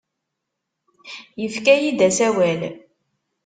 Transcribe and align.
Yefka-iyi-d 1.41 1.99
asawal. 2.07 2.61